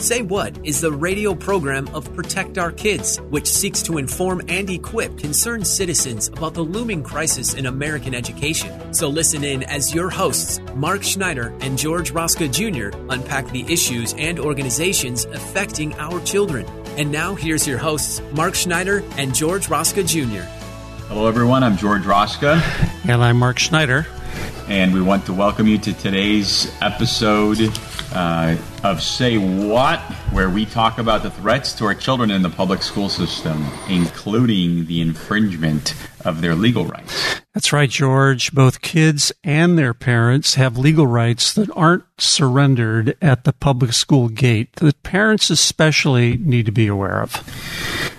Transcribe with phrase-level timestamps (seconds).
[0.00, 4.70] Say What is the radio program of Protect Our Kids, which seeks to inform and
[4.70, 8.94] equip concerned citizens about the looming crisis in American education.
[8.94, 14.14] So listen in as your hosts, Mark Schneider and George Rosca Jr., unpack the issues
[14.16, 16.64] and organizations affecting our children.
[16.96, 20.46] And now here's your hosts, Mark Schneider and George Rosca Jr.
[21.08, 21.64] Hello, everyone.
[21.64, 22.62] I'm George Rosca.
[23.08, 24.06] And I'm Mark Schneider.
[24.68, 27.58] And we want to welcome you to today's episode
[28.12, 30.00] uh, of Say What,
[30.32, 34.86] where we talk about the threats to our children in the public school system, including
[34.86, 37.40] the infringement of their legal rights.
[37.54, 38.52] That's right, George.
[38.52, 44.28] Both kids and their parents have legal rights that aren't surrendered at the public school
[44.28, 47.42] gate that parents especially need to be aware of.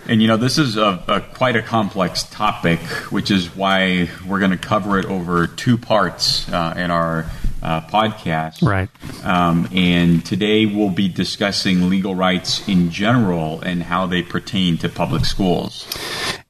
[0.07, 2.79] And you know, this is a, a, quite a complex topic,
[3.11, 7.27] which is why we're going to cover it over two parts uh, in our
[7.61, 8.61] uh, podcast.
[8.61, 8.89] Right.
[9.23, 14.89] Um, and today we'll be discussing legal rights in general and how they pertain to
[14.89, 15.87] public schools.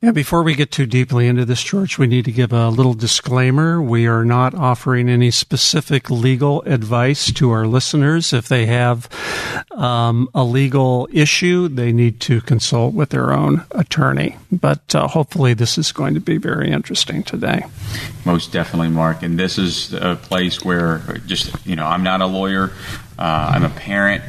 [0.02, 2.94] Yeah, before we get too deeply into this, George, we need to give a little
[2.94, 3.82] disclaimer.
[3.82, 8.32] We are not offering any specific legal advice to our listeners.
[8.32, 9.10] If they have
[9.80, 14.36] um, a legal issue, they need to consult with their own attorney.
[14.52, 17.64] But uh, hopefully, this is going to be very interesting today.
[18.26, 19.24] Most definitely, Mark.
[19.24, 22.72] And this is a place where just, you know, I'm not a lawyer,
[23.18, 24.22] uh, I'm a parent.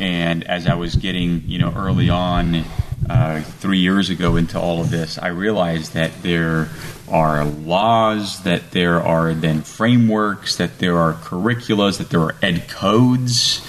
[0.00, 2.64] And as I was getting, you know, early on,
[3.08, 6.68] uh, three years ago into all of this, I realized that there
[7.10, 12.68] are laws, that there are then frameworks, that there are curriculums, that there are ed
[12.68, 13.66] codes,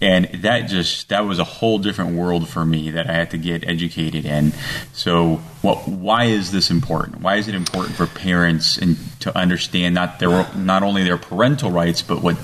[0.00, 3.38] and that just that was a whole different world for me that I had to
[3.38, 4.52] get educated in.
[4.92, 5.88] So, what?
[5.88, 7.22] Why is this important?
[7.22, 11.70] Why is it important for parents and to understand not their not only their parental
[11.70, 12.36] rights, but what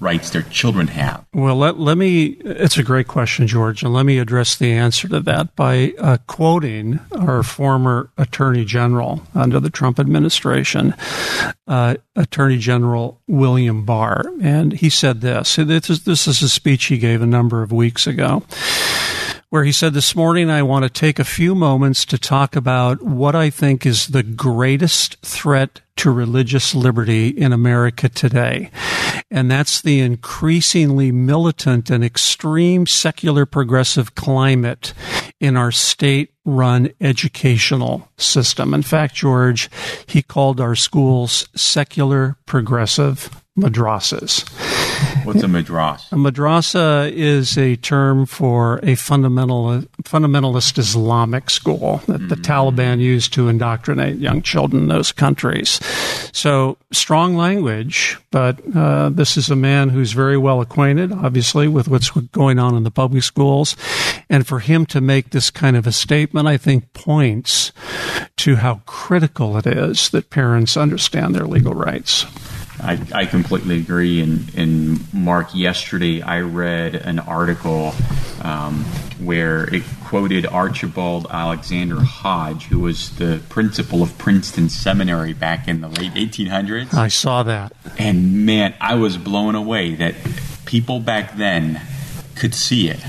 [0.00, 1.26] rights their children have?
[1.34, 5.08] Well, let, let me, it's a great question, George, and let me address the answer
[5.08, 10.94] to that by uh, quoting our former Attorney General under the Trump administration,
[11.66, 14.24] uh, Attorney General William Barr.
[14.40, 17.72] And he said this this is, this is a speech he gave a number of
[17.72, 18.42] weeks ago
[19.50, 23.02] where he said, This morning I want to take a few moments to talk about
[23.02, 28.70] what I think is the greatest threat to religious liberty in America today.
[29.30, 34.94] And that's the increasingly militant and extreme secular progressive climate
[35.38, 38.72] in our state run educational system.
[38.72, 39.68] In fact, George,
[40.06, 44.48] he called our schools secular progressive madrasas.
[45.24, 46.12] What's a madrasa?
[46.12, 52.28] A madrasa is a term for a fundamental fundamentalist Islamic school that mm-hmm.
[52.28, 55.80] the Taliban used to indoctrinate young children in those countries.
[56.32, 61.88] So strong language, but uh, this is a man who's very well acquainted, obviously, with
[61.88, 63.76] what's going on in the public schools,
[64.30, 67.72] and for him to make this kind of a statement, I think points
[68.38, 72.24] to how critical it is that parents understand their legal rights.
[72.80, 74.20] I, I completely agree.
[74.22, 77.92] And, and Mark, yesterday I read an article
[78.42, 78.84] um,
[79.20, 85.80] where it quoted Archibald Alexander Hodge, who was the principal of Princeton Seminary back in
[85.80, 86.94] the late 1800s.
[86.94, 87.72] I saw that.
[87.98, 90.14] And man, I was blown away that
[90.64, 91.80] people back then
[92.36, 93.04] could see it.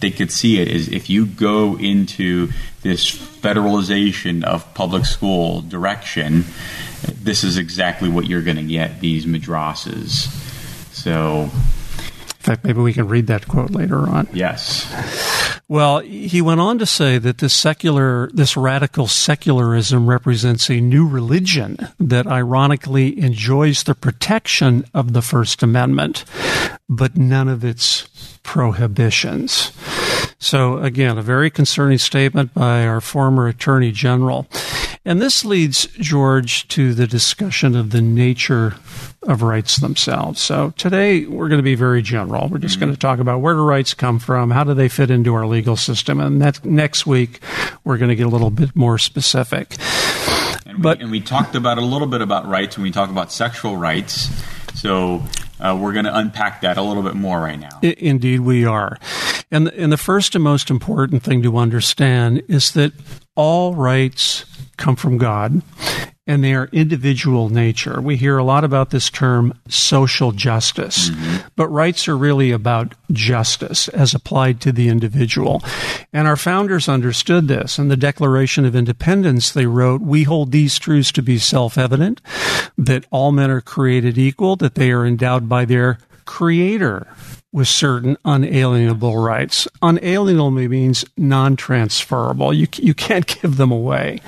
[0.00, 2.48] They could see it is if you go into
[2.82, 6.44] this federalization of public school direction
[7.02, 10.28] this is exactly what you're going to get these madrasas.
[10.92, 11.42] So,
[12.40, 14.28] in fact, maybe we can read that quote later on.
[14.32, 14.90] Yes.
[15.68, 21.06] Well, he went on to say that this secular, this radical secularism represents a new
[21.06, 26.24] religion that ironically enjoys the protection of the First Amendment,
[26.88, 28.08] but none of its
[28.42, 29.70] prohibitions.
[30.38, 34.48] So again, a very concerning statement by our former Attorney General.
[35.02, 38.74] And this leads, George, to the discussion of the nature
[39.22, 40.42] of rights themselves.
[40.42, 42.48] So today we're going to be very general.
[42.48, 42.86] We're just mm-hmm.
[42.86, 45.46] going to talk about where do rights come from, how do they fit into our
[45.46, 47.40] legal system, and that next week
[47.82, 49.76] we're going to get a little bit more specific.
[50.66, 53.08] And we, but and we talked about a little bit about rights when we talk
[53.08, 54.28] about sexual rights.
[54.74, 55.22] So
[55.58, 57.80] uh, we're going to unpack that a little bit more right now.
[57.82, 58.98] Indeed, we are.
[59.50, 62.92] And, and the first and most important thing to understand is that
[63.34, 64.44] all rights
[64.80, 65.62] come from God
[66.30, 68.00] and they are individual nature.
[68.00, 71.48] We hear a lot about this term social justice, mm-hmm.
[71.56, 75.60] but rights are really about justice as applied to the individual.
[76.12, 77.80] And our founders understood this.
[77.80, 82.20] In the Declaration of Independence, they wrote, We hold these truths to be self evident,
[82.78, 87.08] that all men are created equal, that they are endowed by their creator
[87.52, 89.66] with certain unalienable rights.
[89.82, 92.52] Unalienable means non-transferable.
[92.54, 94.20] You you can't give them away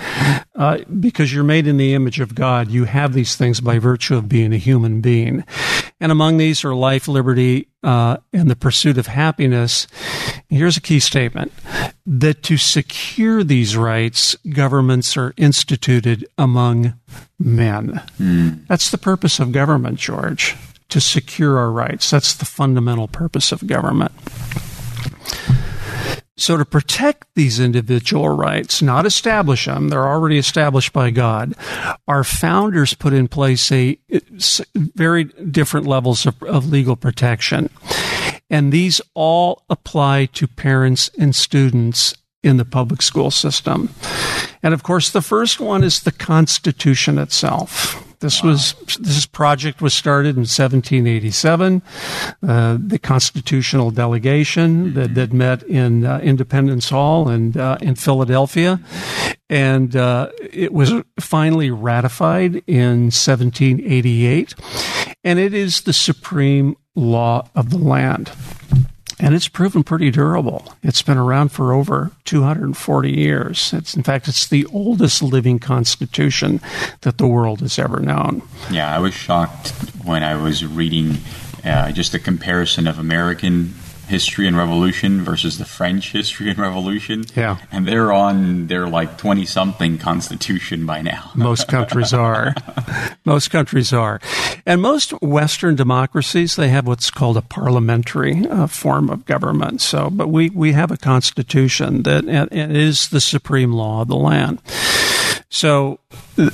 [0.55, 2.71] uh, because you're made in the image of God.
[2.71, 5.45] You have these things by virtue of being a human being,
[6.01, 9.87] and among these are life, liberty, uh, and the pursuit of happiness.
[10.49, 11.53] Here's a key statement:
[12.05, 16.95] that to secure these rights, governments are instituted among
[17.39, 18.03] men.
[18.21, 18.67] Mm.
[18.67, 20.57] That's the purpose of government, George
[20.93, 22.11] to secure our rights.
[22.11, 24.13] That's the fundamental purpose of government.
[26.37, 31.55] So, to protect these individual rights, not establish them, they're already established by God,
[32.07, 33.99] our founders put in place a
[34.75, 37.71] very different levels of, of legal protection.
[38.51, 43.89] And these all apply to parents and students in the public school system.
[44.63, 48.12] And of course, the first one is the Constitution itself.
[48.23, 48.51] This wow.
[48.51, 51.83] was this project was started in 1787.
[52.43, 58.81] Uh, the constitutional delegation that, that met in uh, Independence Hall and uh, in Philadelphia,
[59.51, 64.55] and uh, it was finally ratified in 1788,
[65.25, 68.31] and it is the supreme law of the land
[69.23, 70.75] and it's proven pretty durable.
[70.83, 73.73] It's been around for over 240 years.
[73.73, 76.61] It's in fact it's the oldest living constitution
[77.03, 78.43] that the world has ever known.
[78.71, 79.71] Yeah, I was shocked
[80.05, 81.19] when I was reading
[81.65, 83.75] uh, just a comparison of American
[84.13, 87.25] history and revolution versus the French history and revolution.
[87.35, 87.57] Yeah.
[87.73, 91.31] And they're on their like 20 something constitution by now.
[91.35, 92.55] most countries are.
[93.25, 94.21] Most countries are.
[94.67, 99.81] And most Western democracies, they have what's called a parliamentary uh, form of government.
[99.81, 104.17] So, but we, we have a constitution that that is the supreme law of the
[104.17, 104.61] land.
[105.49, 106.01] So,
[106.37, 106.53] th-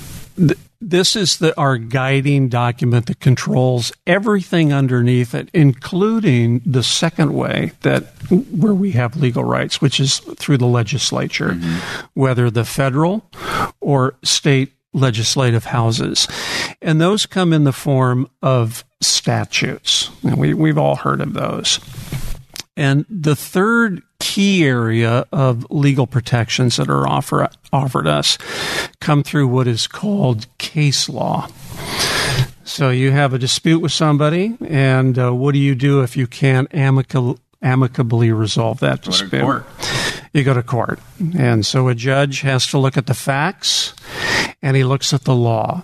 [0.81, 7.73] this is the, our guiding document that controls everything underneath it, including the second way
[7.83, 12.07] that where we have legal rights, which is through the legislature, mm-hmm.
[12.15, 13.29] whether the federal
[13.81, 16.29] or state legislative houses.
[16.81, 20.11] And those come in the form of statutes.
[20.23, 21.81] And we, we've all heard of those.
[22.77, 28.39] And the third key area of legal protections that are offer, offered us
[29.01, 31.49] come through what is called case law.
[32.65, 36.27] So you have a dispute with somebody, and uh, what do you do if you
[36.27, 39.65] can't amicably amicably resolve that dispute?
[40.33, 41.01] You go to court.
[41.37, 43.95] And so a judge has to look at the facts
[44.63, 45.83] and he looks at the law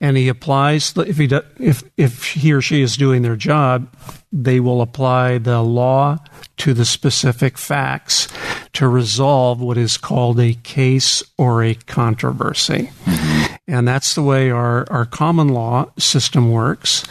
[0.00, 3.88] and he applies if he do, if if he or she is doing their job,
[4.32, 6.18] they will apply the law
[6.56, 8.28] to the specific facts
[8.74, 12.90] to resolve what is called a case or a controversy.
[13.04, 13.54] Mm-hmm.
[13.66, 17.04] And that's the way our, our common law system works.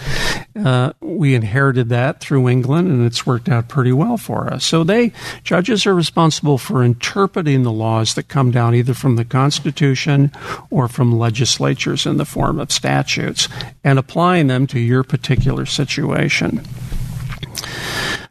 [0.56, 4.64] Uh, we inherited that through England, and it's worked out pretty well for us.
[4.64, 5.14] So they
[5.44, 10.32] judges are responsible for interpreting the laws that come down either from the Constitution
[10.70, 13.48] or from legislatures in the form of statutes
[13.84, 16.64] and applying them to your particular situation.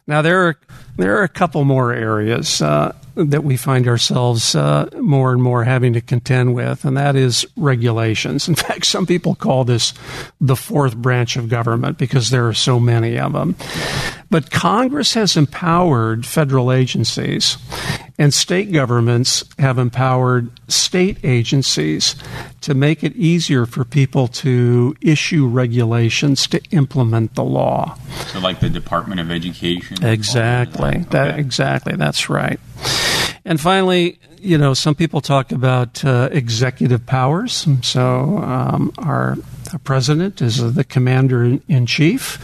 [0.07, 0.57] Now there are
[0.97, 5.63] there are a couple more areas uh, that we find ourselves uh, more and more
[5.63, 8.47] having to contend with, and that is regulations.
[8.47, 9.93] In fact, some people call this
[10.41, 13.55] the fourth branch of government because there are so many of them.
[14.29, 17.57] But Congress has empowered federal agencies,
[18.17, 22.15] and state governments have empowered state agencies
[22.61, 27.97] to make it easier for people to issue regulations to implement the law.
[28.31, 30.03] So, like the Department of Education?
[30.03, 31.05] Exactly.
[31.11, 31.95] That, exactly.
[31.95, 32.59] That's right.
[33.45, 37.67] And finally, you know, some people talk about uh, executive powers.
[37.81, 39.37] So um, our,
[39.71, 42.39] our, president is the commander in chief,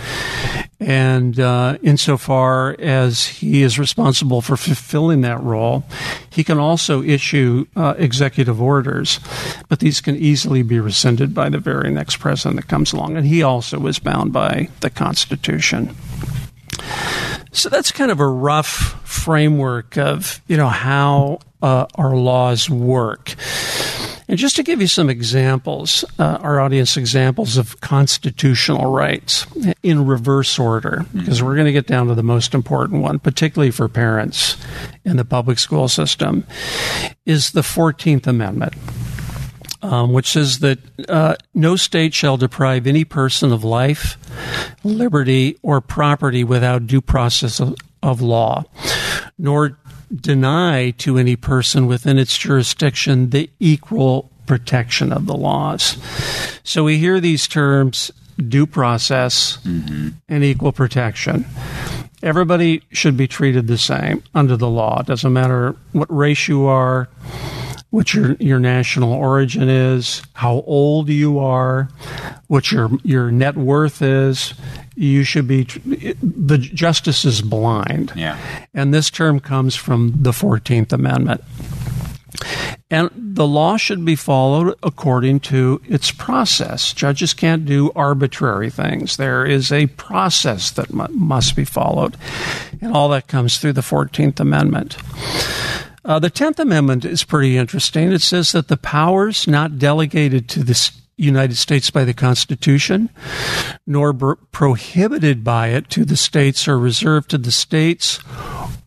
[0.79, 5.83] and uh, insofar as he is responsible for fulfilling that role,
[6.29, 9.19] he can also issue uh, executive orders,
[9.67, 13.27] but these can easily be rescinded by the very next president that comes along, and
[13.27, 15.95] he also is bound by the Constitution.
[17.51, 23.36] So that's kind of a rough framework of you know how uh, our laws work.
[24.29, 29.48] And just to give you some examples, uh, our audience examples of constitutional rights
[29.81, 31.48] in reverse order, because mm-hmm.
[31.48, 34.55] we're going to get down to the most important one, particularly for parents
[35.03, 36.45] in the public school system,
[37.25, 38.75] is the 14th Amendment.
[39.81, 40.77] um, which says that
[41.09, 44.17] uh, no state shall deprive any person of life,
[44.83, 48.63] liberty, or property without due process of, of law,
[49.38, 49.77] nor
[50.15, 55.97] deny to any person within its jurisdiction the equal protection of the laws.
[56.63, 60.09] So we hear these terms due process mm-hmm.
[60.27, 61.45] and equal protection.
[62.23, 65.01] Everybody should be treated the same under the law.
[65.01, 67.07] It doesn't matter what race you are,
[67.89, 71.89] what your your national origin is, how old you are,
[72.48, 74.53] what your your net worth is.
[74.96, 78.13] You should be the justice is blind.
[78.15, 78.38] Yeah.
[78.74, 81.41] And this term comes from the 14th Amendment.
[82.91, 86.93] And the law should be followed according to its process.
[86.93, 89.17] Judges can't do arbitrary things.
[89.17, 92.17] There is a process that must be followed.
[92.81, 94.98] And all that comes through the 14th Amendment.
[96.09, 98.11] Uh, the Tenth Amendment is pretty interesting.
[98.11, 103.11] It says that the powers not delegated to the United States by the Constitution,
[103.85, 104.11] nor
[104.51, 108.19] prohibited by it to the states, are reserved to the states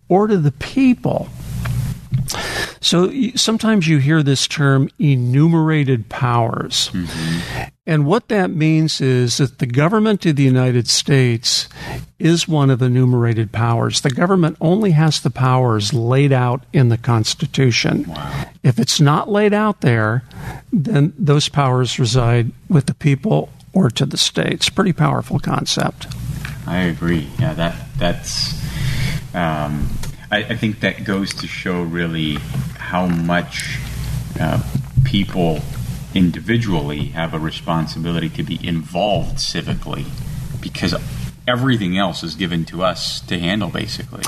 [0.08, 1.28] or to the people
[2.80, 6.90] so sometimes you hear this term enumerated powers.
[6.92, 7.68] Mm-hmm.
[7.84, 11.68] And what that means is that the government of the United States
[12.18, 14.02] is one of the enumerated powers.
[14.02, 18.04] The government only has the powers laid out in the Constitution.
[18.08, 18.44] Wow.
[18.62, 20.22] If it's not laid out there,
[20.72, 24.68] then those powers reside with the people or to the states.
[24.68, 26.06] Pretty powerful concept.
[26.66, 27.28] I agree.
[27.40, 28.54] Yeah, that that's
[29.34, 29.88] um,
[30.32, 32.36] I, I think that goes to show really
[32.78, 33.78] how much
[34.40, 34.62] uh,
[35.04, 35.60] people
[36.14, 40.06] individually have a responsibility to be involved civically
[40.60, 40.94] because
[41.46, 44.22] everything else is given to us to handle basically.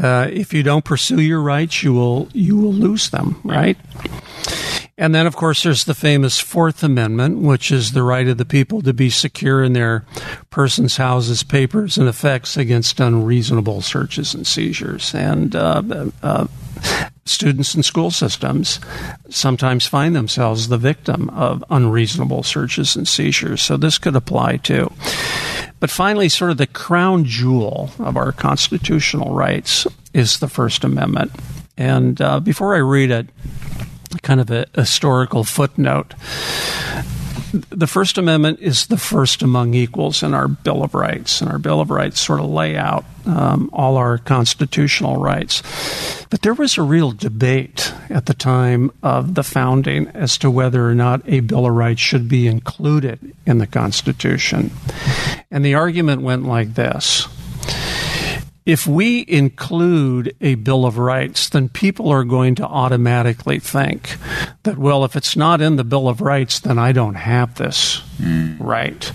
[0.00, 3.76] Uh, if you don't pursue your rights you will you will lose them right
[4.98, 8.44] and then, of course, there's the famous Fourth Amendment, which is the right of the
[8.44, 10.04] people to be secure in their
[10.50, 15.14] persons, houses, papers, and effects against unreasonable searches and seizures.
[15.14, 16.48] And uh, uh,
[17.24, 18.80] students in school systems
[19.30, 23.62] sometimes find themselves the victim of unreasonable searches and seizures.
[23.62, 24.92] So this could apply too.
[25.78, 31.30] But finally, sort of the crown jewel of our constitutional rights is the First Amendment.
[31.76, 33.28] And uh, before I read it,
[34.22, 36.14] kind of a historical footnote.
[37.70, 41.58] The First Amendment is the first among equals in our Bill of Rights, and our
[41.58, 45.62] Bill of Rights sort of lay out um, all our constitutional rights.
[46.28, 50.86] But there was a real debate at the time of the founding as to whether
[50.86, 54.70] or not a Bill of Rights should be included in the Constitution.
[55.50, 57.28] And the argument went like this
[58.68, 64.18] if we include a Bill of Rights, then people are going to automatically think
[64.64, 68.02] that, well, if it's not in the Bill of Rights, then I don't have this
[68.18, 68.58] mm.
[68.60, 69.10] right.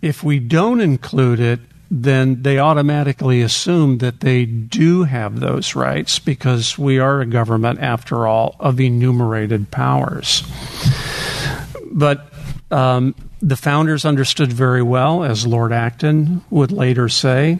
[0.00, 6.18] If we don't include it, then they automatically assume that they do have those rights
[6.18, 10.44] because we are a government, after all, of enumerated powers.
[11.92, 12.26] But
[12.70, 17.58] um, the founders understood very well, as Lord Acton would later say,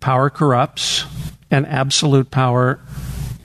[0.00, 1.04] power corrupts,
[1.50, 2.80] and absolute power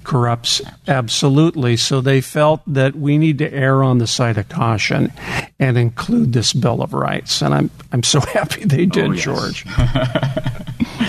[0.04, 1.76] corrupts absolutely.
[1.76, 5.12] So they felt that we need to err on the side of caution
[5.60, 7.42] and include this Bill of Rights.
[7.42, 9.24] And I'm I'm so happy they did, oh, yes.
[9.24, 9.66] George.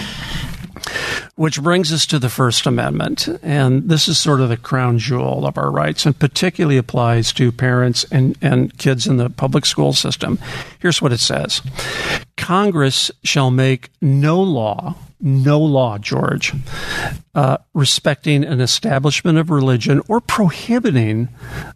[1.35, 3.29] Which brings us to the First Amendment.
[3.43, 7.53] And this is sort of the crown jewel of our rights and particularly applies to
[7.53, 10.39] parents and, and kids in the public school system.
[10.79, 11.63] Here's what it says
[12.37, 16.53] Congress shall make no law no law, George,
[17.35, 21.29] uh, respecting an establishment of religion or prohibiting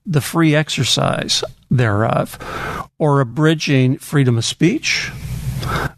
[0.04, 5.10] the free exercise thereof, or abridging freedom of speech,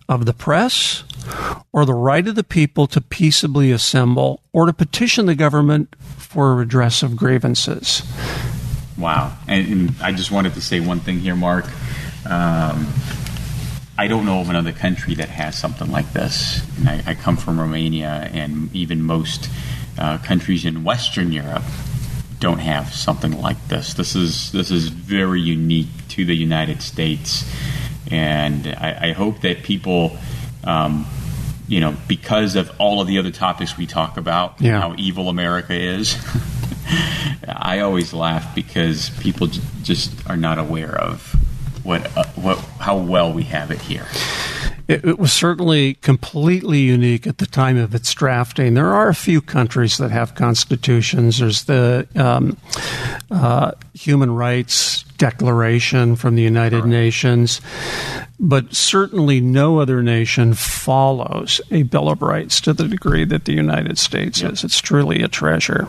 [0.09, 1.05] of the press,
[1.73, 6.55] or the right of the people to peaceably assemble or to petition the government for
[6.55, 8.03] redress of grievances.
[8.99, 9.37] Wow.
[9.49, 11.67] And, and I just wanted to say one thing here, Mark.
[12.27, 12.93] Um,
[13.99, 16.63] I don't know of another country that has something like this.
[16.79, 19.49] And I, I come from Romania, and even most
[19.99, 21.65] uh, countries in Western Europe
[22.41, 23.95] don't have something like this.
[23.95, 27.45] This is this is very unique to the United States,
[28.13, 30.17] and I, I hope that people
[30.65, 31.07] um,
[31.73, 34.79] you know, because of all of the other topics we talk about, yeah.
[34.79, 36.17] how evil America is.
[37.49, 41.35] I always laugh because people j- just are not aware of
[41.83, 44.07] what uh, what how well we have it here.
[44.87, 48.75] It, it, was certainly completely unique at the time of its drafting.
[48.75, 51.39] There are a few countries that have constitutions.
[51.39, 52.59] There's the um,
[53.31, 56.89] uh, human rights declaration from the United right.
[56.89, 57.61] Nations,
[58.41, 63.53] but certainly no other nation follows a Bill of Rights to the degree that the
[63.53, 64.55] United States yep.
[64.55, 64.65] is.
[64.65, 65.87] It's truly a treasure.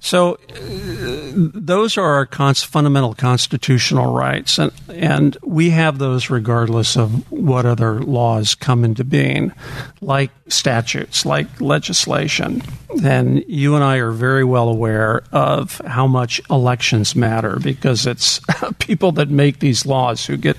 [0.00, 6.96] So, uh, those are our cons- fundamental constitutional rights, and, and we have those regardless
[6.96, 9.52] of what other laws come into being,
[10.00, 12.62] like statutes, like legislation.
[13.04, 18.40] And you and I are very well aware of how much elections matter because it's
[18.78, 20.56] people that make these laws who get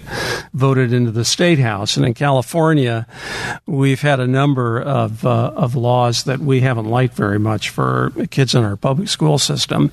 [0.54, 1.98] voted into the state house.
[1.98, 3.06] And in California,
[3.66, 8.12] we've had a number of uh, of laws that we haven't liked very much for
[8.30, 9.92] kids in our public school system.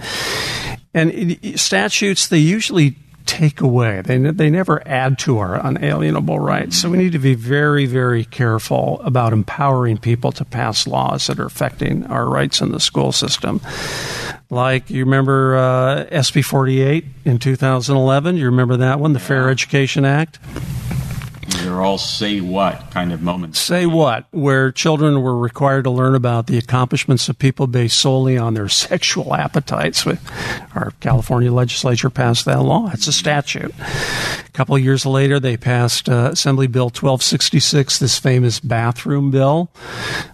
[0.94, 2.96] And statutes, they usually
[3.28, 4.00] take away.
[4.00, 6.80] They, they never add to our unalienable rights.
[6.80, 11.38] So we need to be very, very careful about empowering people to pass laws that
[11.38, 13.60] are affecting our rights in the school system.
[14.48, 18.38] Like, you remember uh, SB 48 in 2011?
[18.38, 20.38] You remember that one, the Fair Education Act?
[21.48, 23.58] They're all say what kind of moments.
[23.58, 28.36] Say what, where children were required to learn about the accomplishments of people based solely
[28.36, 30.06] on their sexual appetites.
[30.74, 32.90] Our California legislature passed that law.
[32.92, 33.74] It's a statute.
[34.58, 39.70] Couple years later, they passed uh, Assembly Bill 1266, this famous bathroom bill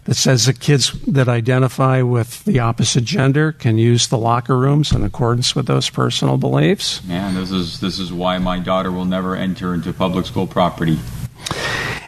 [0.05, 4.93] that says that kids that identify with the opposite gender can use the locker rooms
[4.93, 7.03] in accordance with those personal beliefs.
[7.07, 10.99] Yeah, this is this is why my daughter will never enter into public school property.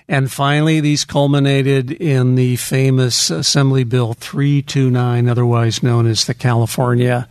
[0.08, 7.28] And finally, these culminated in the famous Assembly Bill 329, otherwise known as the California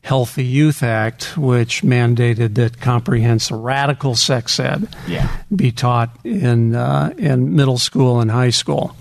[0.00, 5.36] Healthy Youth Act, which mandated that comprehensive radical sex ed yeah.
[5.54, 8.96] be taught in, uh, in middle school and high school.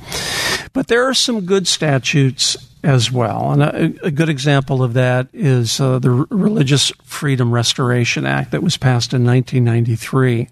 [0.74, 3.52] But there are some good statutes as well.
[3.52, 8.62] And a, a good example of that is uh, the Religious Freedom Restoration Act that
[8.62, 10.50] was passed in 1993,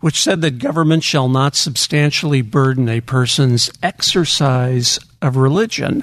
[0.00, 6.02] which said that government shall not substantially burden a person's exercise of religion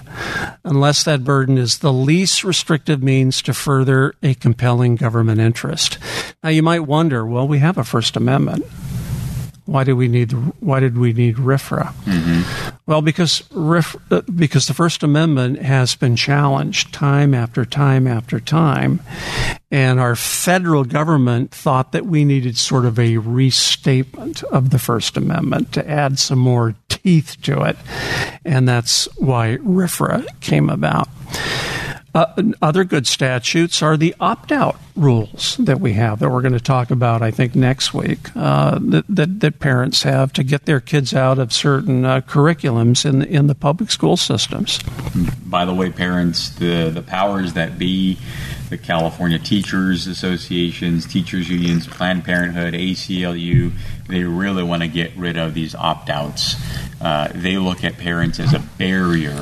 [0.63, 5.97] unless that burden is the least restrictive means to further a compelling government interest.
[6.43, 8.63] Now you might wonder, well, we have a First Amendment.
[9.67, 11.93] Why did we need Why did we need RFRA?
[12.05, 12.75] Mm-hmm.
[12.85, 13.97] Well, because RIF,
[14.33, 19.01] because the First Amendment has been challenged time after time after time,
[19.69, 25.17] and our federal government thought that we needed sort of a restatement of the First
[25.17, 27.75] Amendment to add some more teeth to it,
[28.45, 31.09] and that's why RFRA came about.
[32.17, 36.51] Uh, other good statutes are the opt out rules that we have that we're going
[36.51, 40.65] to talk about, I think, next week uh, that, that, that, parents have to get
[40.65, 44.79] their kids out of certain uh, curriculums in the, in the public school systems.
[45.45, 48.17] By the way, parents, the, the powers that be,
[48.71, 53.73] the California Teachers Associations, Teachers Unions, Planned Parenthood, ACLU,
[54.07, 56.55] they really want to get rid of these opt outs.
[56.99, 59.39] Uh, they look at parents as a barrier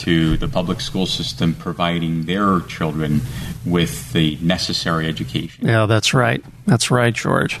[0.00, 3.20] to the public school system providing their children
[3.64, 5.66] with the necessary education.
[5.66, 6.42] Yeah, that's right.
[6.66, 7.60] That's right, George.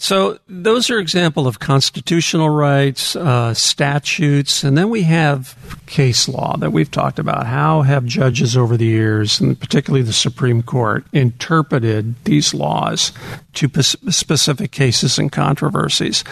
[0.00, 5.56] So those are example of constitutional rights, uh, statutes, and then we have
[5.86, 7.46] case law that we've talked about.
[7.46, 13.10] How have judges over the years, and particularly the Supreme Court, interpreted these laws
[13.54, 16.22] to specific cases and controversies?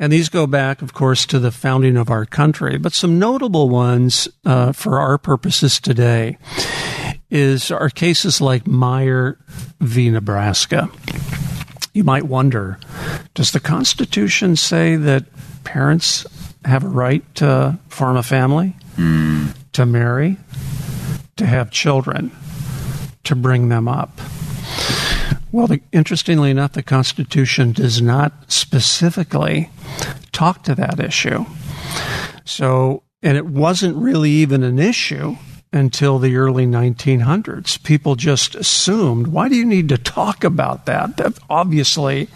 [0.00, 2.76] And these go back, of course, to the founding of our country.
[2.76, 6.38] But some notable ones uh, for our purposes today
[7.30, 9.38] is are cases like Meyer
[9.78, 10.10] v.
[10.10, 10.90] Nebraska
[11.92, 12.78] you might wonder
[13.34, 15.24] does the Constitution say that
[15.64, 16.26] parents
[16.64, 19.54] have a right to form a family, mm.
[19.72, 20.36] to marry,
[21.36, 22.30] to have children,
[23.24, 24.20] to bring them up?
[25.52, 29.70] Well, the, interestingly enough, the Constitution does not specifically
[30.32, 31.44] talk to that issue.
[32.44, 35.36] So, and it wasn't really even an issue
[35.72, 37.80] until the early 1900s.
[37.82, 41.16] People just assumed, why do you need to talk about that?
[41.16, 42.28] that obviously,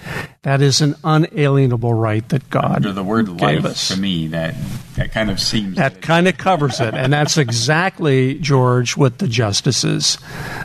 [0.42, 3.88] that is an unalienable right that God Under the word gave life, us.
[3.88, 4.55] to me, that,
[4.94, 5.77] that kind of seems...
[5.77, 6.94] That kind of covers it.
[6.94, 10.16] And that's exactly, George, what the justices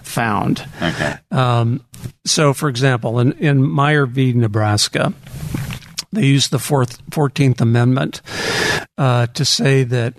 [0.04, 0.64] found.
[0.82, 1.16] Okay.
[1.32, 1.84] Um,
[2.26, 4.34] so, for example, in, in Meyer v.
[4.34, 5.14] Nebraska,
[6.12, 8.22] they used the fourth, 14th Amendment
[8.98, 10.14] uh, to say that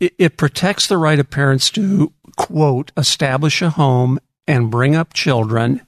[0.00, 5.12] it, it protects the right of parents to, quote, establish a home and bring up
[5.12, 5.82] children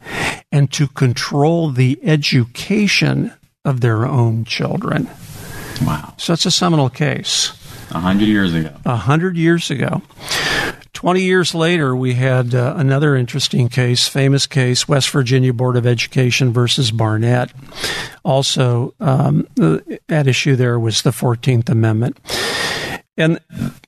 [0.53, 3.33] and to control the education
[3.65, 5.09] of their own children.
[5.83, 6.15] Wow.
[6.19, 7.59] So it's a seminal case.
[7.91, 8.75] A hundred years ago.
[8.85, 10.03] A hundred years ago.
[10.93, 15.85] 20 years later, we had uh, another interesting case, famous case, West Virginia Board of
[15.85, 17.53] Education versus Barnette.
[18.25, 19.49] Also, um,
[20.09, 22.21] at issue there was the 14th Amendment.
[23.17, 23.41] And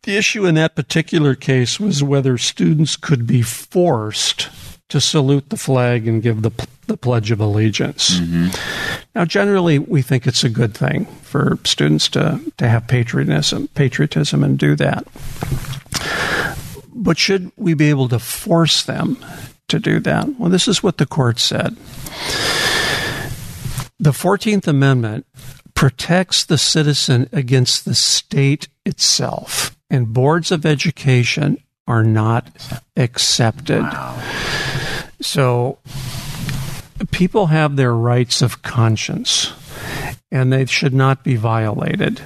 [0.02, 4.50] the issue in that particular case was whether students could be forced
[4.90, 6.50] to salute the flag and give the,
[6.86, 8.20] the Pledge of Allegiance.
[8.20, 9.08] Mm-hmm.
[9.14, 14.44] Now, generally, we think it's a good thing for students to, to have patriotism, patriotism
[14.44, 15.06] and do that.
[16.94, 19.16] But should we be able to force them
[19.68, 20.38] to do that?
[20.38, 21.76] Well, this is what the court said.
[23.98, 25.26] The 14th Amendment
[25.84, 32.48] protects the citizen against the state itself, and boards of education are not
[32.96, 33.82] accepted.
[33.82, 34.18] Wow.
[35.20, 35.76] So
[37.10, 39.52] people have their rights of conscience
[40.32, 42.22] and they should not be violated.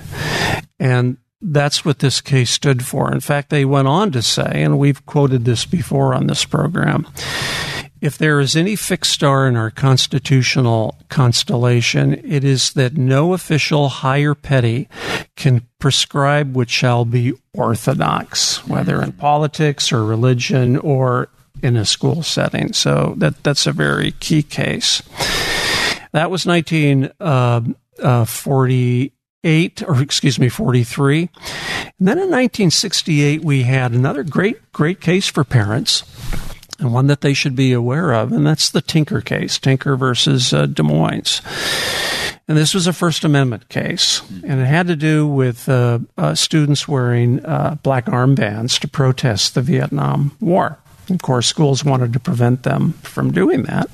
[0.78, 3.12] And that's what this case stood for.
[3.12, 7.08] In fact, they went on to say, and we've quoted this before on this program
[8.00, 13.88] if there is any fixed star in our constitutional constellation, it is that no official,
[13.88, 14.88] high or petty,
[15.36, 21.28] can prescribe what shall be orthodox, whether in politics or religion or
[21.62, 22.72] in a school setting.
[22.72, 25.02] So that that's a very key case.
[26.12, 27.60] That was 1948, uh,
[29.84, 31.28] uh, or excuse me, 43.
[31.98, 36.04] And then in 1968, we had another great, great case for parents
[36.78, 40.52] and one that they should be aware of, and that's the Tinker case, Tinker versus
[40.52, 41.42] uh, Des Moines.
[42.46, 46.34] And this was a First Amendment case, and it had to do with uh, uh,
[46.34, 50.78] students wearing uh, black armbands to protest the Vietnam War.
[51.10, 53.90] Of course, schools wanted to prevent them from doing that.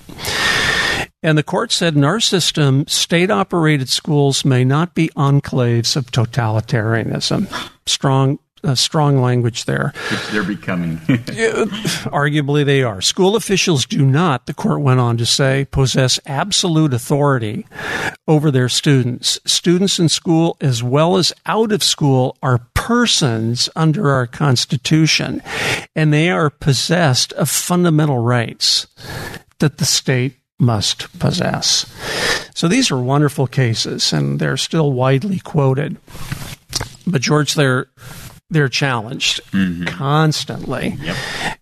[1.22, 6.10] And the court said in our system, state operated schools may not be enclaves of
[6.10, 7.48] totalitarianism.
[7.86, 9.92] Strong uh, strong language there.
[10.10, 10.96] Which they're becoming.
[10.98, 13.00] Arguably, they are.
[13.00, 17.66] School officials do not, the court went on to say, possess absolute authority
[18.26, 19.38] over their students.
[19.44, 25.42] Students in school, as well as out of school, are persons under our Constitution,
[25.94, 28.86] and they are possessed of fundamental rights
[29.58, 31.86] that the state must possess.
[32.54, 35.96] So these are wonderful cases, and they're still widely quoted.
[37.06, 37.86] But George, they're
[38.54, 39.84] they're challenged mm-hmm.
[39.84, 40.96] constantly.
[41.02, 41.16] Yep.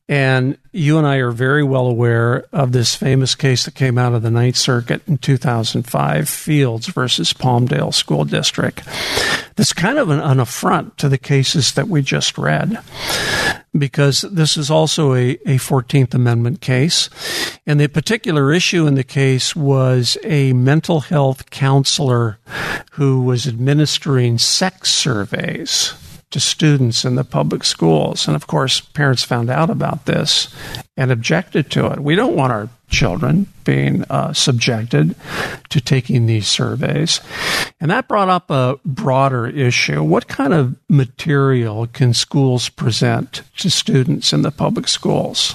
[0.09, 4.12] And you and I are very well aware of this famous case that came out
[4.12, 8.83] of the Ninth Circuit in 2005, Fields versus Palmdale School District.
[9.57, 12.78] That's kind of an, an affront to the cases that we just read,
[13.76, 17.09] because this is also a, a 14th Amendment case.
[17.66, 22.38] And the particular issue in the case was a mental health counselor
[22.92, 25.94] who was administering sex surveys
[26.33, 28.27] to students in the public schools.
[28.27, 30.55] And of course, parents found out about this
[30.97, 32.01] and objected to it.
[32.01, 35.14] We don't want our children being uh, subjected
[35.71, 37.21] to taking these surveys.
[37.81, 40.03] And that brought up a broader issue.
[40.03, 45.55] What kind of material can schools present to students in the public schools?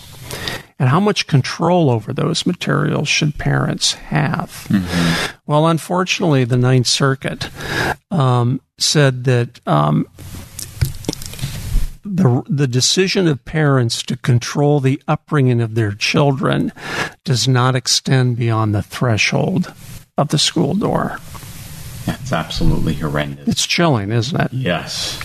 [0.79, 4.67] And how much control over those materials should parents have?
[4.69, 5.37] Mm-hmm.
[5.47, 7.49] Well, unfortunately, the Ninth Circuit
[8.11, 10.07] um, said that um,
[12.15, 16.71] the the decision of parents to control the upbringing of their children
[17.23, 19.73] does not extend beyond the threshold
[20.17, 21.19] of the school door.
[22.05, 23.47] That's absolutely horrendous.
[23.47, 24.53] It's chilling, isn't it?
[24.53, 25.19] Yes.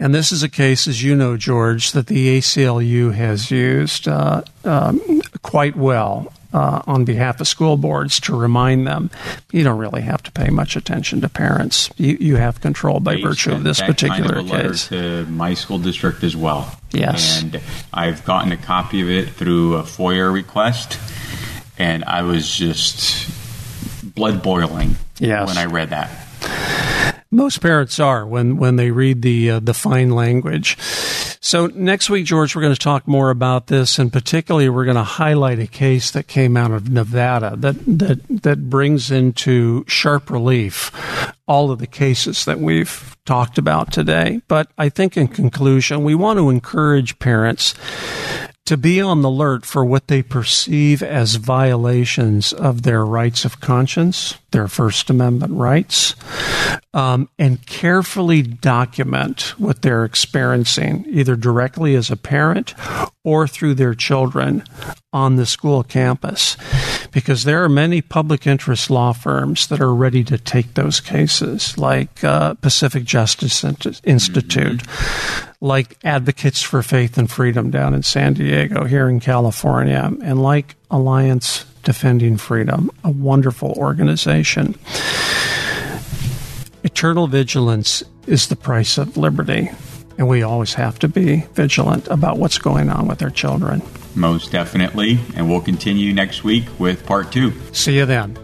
[0.00, 4.42] And this is a case, as you know, George, that the ACLU has used uh,
[4.64, 9.10] um, quite well uh, on behalf of school boards to remind them
[9.50, 11.90] you don't really have to pay much attention to parents.
[11.96, 14.88] You, you have control by they virtue of this particular kind of case.
[14.88, 16.78] To my school district as well.
[16.92, 17.60] Yes, and
[17.92, 20.98] I've gotten a copy of it through a FOIA request,
[21.76, 23.28] and I was just
[24.14, 25.48] blood boiling yes.
[25.48, 27.18] when I read that.
[27.32, 30.78] Most parents are when when they read the uh, the fine language.
[31.44, 34.96] So next week, George, we're going to talk more about this, and particularly we're going
[34.96, 40.30] to highlight a case that came out of Nevada that that that brings into sharp
[40.30, 40.90] relief
[41.46, 44.40] all of the cases that we've talked about today.
[44.48, 47.74] But I think in conclusion, we want to encourage parents
[48.66, 53.60] to be on the alert for what they perceive as violations of their rights of
[53.60, 56.14] conscience, their First Amendment rights,
[56.94, 62.74] um, and carefully document what they're experiencing, either directly as a parent
[63.22, 64.64] or through their children
[65.12, 66.56] on the school campus.
[67.10, 71.76] Because there are many public interest law firms that are ready to take those cases,
[71.76, 74.78] like uh, Pacific Justice Institute.
[74.78, 80.42] Mm-hmm like Advocates for Faith and Freedom down in San Diego, here in California, and
[80.42, 84.74] like Alliance Defending Freedom, a wonderful organization.
[86.82, 89.70] Eternal vigilance is the price of liberty,
[90.18, 93.80] and we always have to be vigilant about what's going on with our children.
[94.14, 95.18] Most definitely.
[95.34, 97.52] And we'll continue next week with part two.
[97.72, 98.43] See you then.